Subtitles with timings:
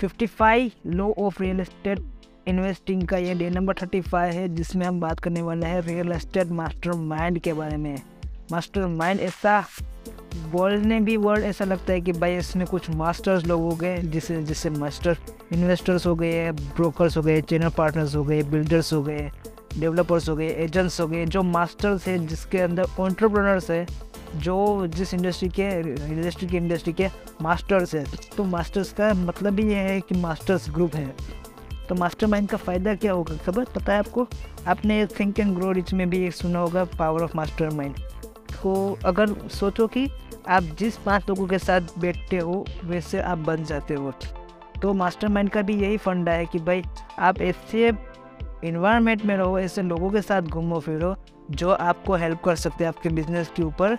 [0.00, 2.00] 55 लो of real estate
[2.48, 6.50] investing का ये डे नंबर 35 है, जिसमें हम बात करने वाले हैं रियल एस्टेट
[6.52, 7.96] मास्टर माइंड के बारे में।
[8.52, 9.64] मास्टर माइंड ऐसा,
[10.52, 14.42] बोलने भी वर्ड ऐसा लगता है कि भाई इसमें कुछ मास्टर्स लोग हो गए, जिसे
[14.42, 15.16] जिससे मास्टर
[15.52, 19.30] इन्वेस्टर्स हो गए ब्रोकर्स हो गए चैनल पार्टनर्स हो गए बिल्डर्स हो गए
[19.78, 23.86] डेवलपर्स हो गए एजेंट्स हो गए, जो मास्टर्स हैं, जिसके अंदर ऑन्टरप्रनर्स है
[24.36, 25.68] जो जिस इंडस्ट्री के
[26.06, 27.08] इंडस्ट्री के इंडस्ट्री के
[27.42, 28.04] मास्टर्स है
[28.36, 31.06] तो मास्टर्स का मतलब ही ये है कि मास्टर्स ग्रुप है।
[31.88, 33.64] तो मास्टर माइंड का फ़ायदा क्या होगा खबर?
[33.64, 34.26] पता है आपको?
[34.68, 37.98] आपने थिंक एंड ग्रो रिच में भी एक सुना होगा पावर ऑफ़ मास्टर माइंड
[38.52, 40.08] तो अगर सोचो कि
[40.48, 44.12] आप जिस पाँच लोगों के साथ बैठते हो, वैसे आप बन जाते हो।
[44.82, 46.82] तो मास्टर माइंड का भी यही फंडा है कि भाई,
[47.18, 47.92] आप ऐसे
[48.64, 51.14] इन्वायरमेंट में रहो, ऐसे लोगों के साथ घूमो फिरो,
[51.50, 53.98] जो आपको हेल्प कर सकते हैं, आपके बिज़नेस के ऊपर।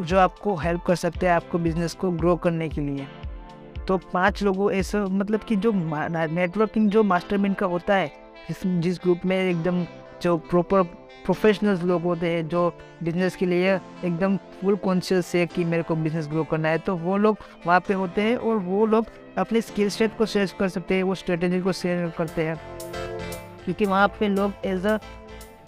[0.00, 3.06] जो आपको हेल्प कर सकते हैं आपको बिज़नेस को ग्रो करने के लिए।
[3.88, 8.06] तो पाँच लोगों ऐसे मतलब कि जो नेटवर्किंग जो मास्टर का होता है,
[8.48, 9.84] जिस जिस ग्रुप में एकदम
[10.22, 10.82] जो प्रॉपर
[11.24, 12.68] प्रोफेशनल्स लोग होते हैं, जो
[13.02, 16.96] बिज़नेस के लिए एकदम फुल कॉन्शियस है कि मेरे को बिज़नेस ग्रो करना है तो
[16.96, 19.06] वो लोग वहाँ पे होते हैं और वो लोग
[19.38, 22.56] अपने स्किल सेट को शेयर कर सकते हैं, वो स्ट्रेटेजी को शेयर करते हैं।
[23.64, 24.96] क्योंकि वहाँ पे लोग एज अ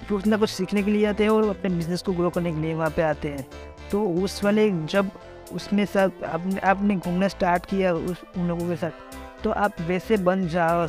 [0.08, 2.60] कुछ ना कुछ सीखने के लिए आते हैं और अपने बिज़नेस को ग्रो करने के
[2.60, 3.46] लिए वहाँ पे आते हैं।
[3.92, 5.10] तो उस वाले जब
[5.52, 10.16] उसमें सब आपने आपने घूमना स्टार्ट किया उस, उन लोगों के साथ तो आप वैसे
[10.16, 10.86] बन जाओ,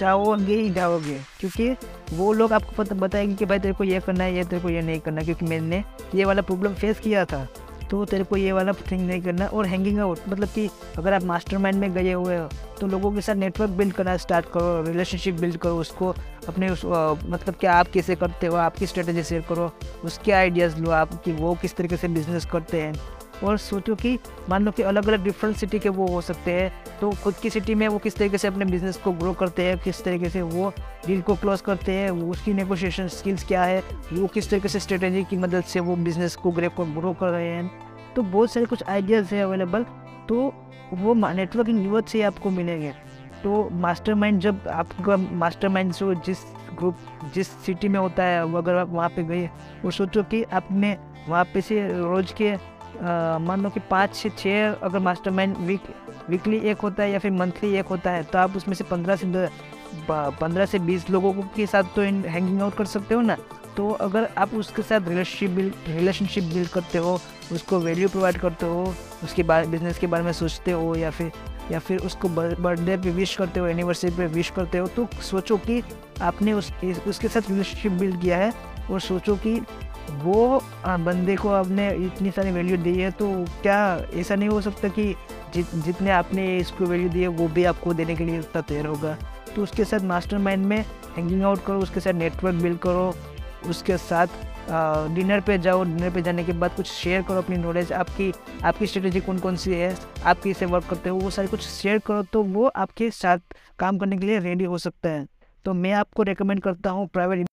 [0.00, 1.70] जाओगे ही जाओगे, क्योंकि
[2.16, 4.70] वो लोग आपको पता, बताएँगे कि भाई तेरे को ये करना है, ये तेरे को
[4.70, 5.82] ये नहीं करना क्योंकि मैंने
[6.14, 7.46] ये वाला प्रॉब्लम फेस किया था।
[7.94, 10.68] तो तेरे को ये वाला थिंग नहीं करना और हैंगिंग आउट मतलब कि
[10.98, 12.48] अगर आप मास्टरमाइंड में गए हुए हो
[12.80, 16.14] तो लोगों के साथ नेटवर्क बिल्ड करना स्टार्ट करो रिलेशनशिप बिल्ड करो उसको
[16.48, 19.72] अपने उस आ, मतलब कि आप कैसे करते हो आपकी स्ट्रेटेजी शेयर करो
[20.04, 22.94] उसके आइडियाज़ लो आप कि वो किस तरीके से बिज़नेस करते हैं।
[23.44, 24.18] और सोचो कि
[24.48, 27.50] मान लो कि अलग अलग डिफरेंट सिटी के वो हो सकते हैं तो खुद की
[27.50, 30.42] सिटी में वो किस तरीके से अपने बिज़नेस को ग्रो करते हैं किस तरीके से
[30.42, 30.72] वो
[31.06, 33.82] डील को क्लोज करते हैं उसकी नेगोशिएशन स्किल्स क्या है
[34.12, 37.28] वो किस तरीके से स्ट्रेटेजी की मदद से वो बिज़नेस को ग्रे को ग्रो कर
[37.28, 37.83] रहे हैं।
[38.16, 39.84] तो बहुत सारे कुछ आइडियाज़ है अवेलेबल
[40.28, 40.52] तो
[40.94, 42.92] वो नेटवर्किंग यूथ से आपको मिलेंगे।
[43.42, 46.38] तो मास्टरमाइंड जब आपका मास्टरमाइंड जो जिस
[46.78, 46.96] ग्रुप
[47.34, 49.48] जिस सिटी में होता है, वो अगर आप वहाँ पे गए,
[49.84, 50.96] वो सोचो कि आपने
[51.28, 52.54] वहाँ पे से रोज़ के
[53.44, 55.82] मान लो कि पाँच से छः अगर मास्टरमाइंड वीक
[56.30, 59.16] वीकली एक होता है या फिर मंथली एक होता है तो आप उसमें से पंद्रह
[59.16, 59.48] से
[60.10, 63.36] पंद्रह से बीस लोगों के साथ तो हैंगिंग आउट कर सकते हो ना?
[63.76, 67.18] तो अगर आप उसके साथ रिलेशनशिप बिल्ड रिलेशनशिप बिल्ड करते हो,
[67.52, 71.32] उसको वैल्यू प्रोवाइड करते हो, उसके बारे बिज़नेस के बारे में सोचते हो, या फिर
[71.70, 75.56] या फिर उसको बर्थडे पे विश करते हो एनिवर्सरी पे विश करते हो तो सोचो
[75.58, 75.82] कि
[76.22, 76.72] आपने उस
[77.08, 78.52] उसके साथ रिलेशनशिप बिल्ड किया है
[78.90, 79.60] और सोचो कि
[80.22, 83.78] वो बंदे को आपने इतनी सारी वैल्यू दी है तो क्या
[84.14, 85.14] ऐसा नहीं हो सकता कि
[85.54, 88.86] जित, जितने आपने इसको वैल्यू दी है, वो भी आपको देने के लिए उतना तैयार
[88.86, 89.16] होगा।
[89.54, 90.84] तो उसके साथ मास्टर माइंड में
[91.16, 93.14] हैंगिंग आउट करो, उसके साथ नेटवर्क बिल्ड करो
[93.68, 94.26] उसके साथ
[95.14, 98.32] डिनर पे जाओ डिनर पे जाने के बाद कुछ शेयर करो अपनी नॉलेज आपकी
[98.64, 99.94] आपकी स्ट्रेटेजी कौन कौन सी है
[100.24, 103.98] आप कैसे वर्क करते हो वो सारी कुछ शेयर करो तो वो आपके साथ काम
[103.98, 105.26] करने के लिए रेडी हो सकता है।
[105.64, 107.46] तो मैं आपको रिकमेंड करता हूँ private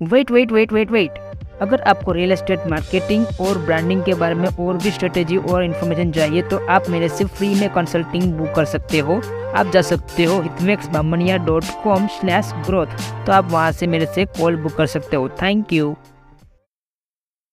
[0.00, 1.25] wait wait wait wait wait
[1.62, 6.10] अगर आपको रियल एस्टेट मार्केटिंग और ब्रांडिंग के बारे में और भी स्ट्रेटेजी और इन्फॉर्मेशन
[6.12, 9.20] चाहिए तो आप मेरे से फ्री में कंसल्टिंग बुक कर सकते हो।
[9.56, 14.06] आप जा सकते हो Hitmex Bamaniya dot com slash growth तो आप वहाँ से मेरे
[14.06, 15.90] से कॉल बुक कर सकते हो। Thank you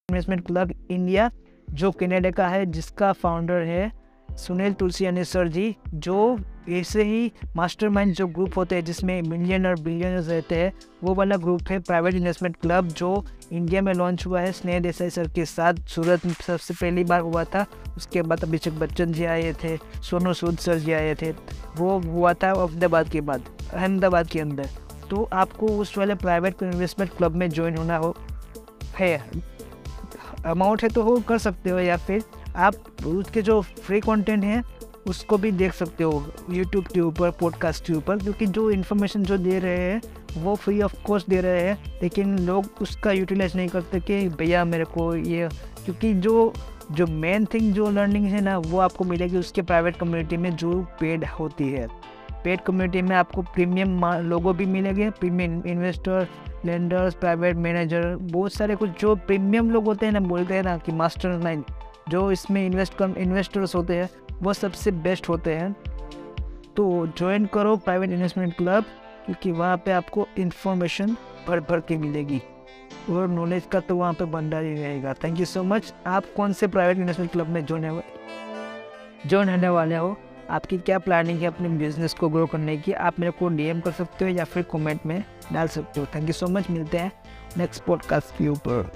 [0.10, 1.30] investment club India
[1.68, 3.92] जो कनाडा का है, जिसका फाउंडर है
[4.38, 6.38] सुनील तुलसी तुलसियानी सर जी, जो
[6.70, 11.38] ऐसे ही मास्टरमाइंड जो ग्रुप होते हैं, जिसमें मिलियन और बिलियनर्स रहते हैं, वो वाला
[11.38, 15.46] ग्रुप है प्राइवेट इन्वेस्टमेंट क्लब जो इंडिया में लॉन्च हुआ है स्नेह देसाई सर के
[15.46, 17.66] साथ। सूरत में सबसे पहली बार हुआ था,
[17.98, 21.32] उसके बाद अभिषेक बच्चन जी आए थे, सोनू सूद सर जी आए थे,
[21.78, 23.42] वो हुआ था अहमदाबाद के बाद,
[23.74, 24.70] अहमदाबाद के अंदर।
[25.10, 28.16] तो आपको उस वाले प्राइवेट इन्वेस्टमेंट क्लब में ज्वाइन होना हो,
[28.98, 29.18] है
[30.46, 32.24] अमाउंट है तो वो कर सकते हो या फिर
[32.56, 34.64] आप उसके जो फ्री कंटेंट हैं,
[35.08, 39.38] उसको भी देख सकते हो यूट्यूब के ऊपर पॉडकास्ट के ऊपर, क्योंकि जो इन्फॉर्मेशन जो
[39.38, 40.02] दे रहे हैं,
[40.38, 44.64] वो फ्री ऑफ़ कॉस्ट दे रहे हैं, लेकिन लोग उसका यूटिलाइज नहीं करते कि भैया
[44.66, 45.50] मेरे को ये,
[45.86, 46.54] क्योंकि जो
[46.92, 50.72] जो मेन थिंग जो लर्निंग है ना, वो आपको मिलेगी उसके प्राइवेट कम्युनिटी में जो
[51.00, 51.88] पेड होती है।
[52.44, 56.28] पेड कम्युनिटी में आपको प्रीमियम लोगों भी मिलेंगे premium investor
[56.66, 60.78] lenders private manager बहुत सारे कुछ जो प्रीमियम लोग होते हैं ना, बोलते हैं ना
[60.78, 61.64] कि मास्टर माइंड
[62.10, 64.10] जो इसमें इन्वेस्ट कर इन्वेस्टर्स होते हैं,
[64.42, 65.76] वो सबसे बेस्ट होते हैं।
[66.76, 68.84] तो ज्वाइन करो प्राइवेट इन्वेस्टमेंट क्लब
[69.26, 71.18] क्योंकि वहाँ पे आपको इन्फॉर्मेशन
[71.48, 72.42] भर भर के मिलेगी।
[73.10, 76.54] और नॉलेज का तो वहाँ पे भंडार ही रहेगा। थैंक यू सो मच आप कौन
[76.54, 78.02] से प्राइवेट इन्वेस्टमेंट क्लब में ज्वाइन
[79.28, 80.18] ज्वाइन होने वाले हो?
[80.50, 82.92] आपकी क्या प्लानिंग है अपने बिज़नेस को ग्रो करने की?
[82.92, 85.24] आप मेरे को डीएम कर सकते हो या फिर कमेंट में
[85.54, 87.12] डाल सकते हो। थैंक यू सो मच मिलते हैं
[87.58, 88.92] नेक्स्ट पॉडकास्ट के ऊपर।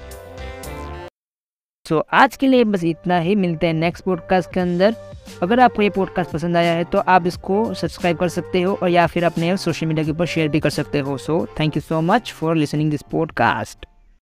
[1.87, 4.95] सो so, आज के लिए बस इतना ही। मिलते हैं नेक्स्ट पॉडकास्ट के अंदर।
[5.43, 8.89] अगर आपको ये पॉडकास्ट पसंद आया है तो आप इसको सब्सक्राइब कर सकते हो और
[8.89, 11.81] या फिर अपने सोशल मीडिया के ऊपर शेयर भी कर सकते हो। So thank you
[11.81, 13.85] so much for listening this podcast